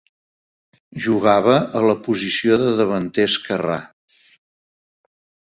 Jugava 1.07 1.57
a 1.79 1.81
la 1.87 1.95
posició 2.07 2.57
de 2.63 2.73
davanter 2.81 3.27
esquerrà. 3.33 3.79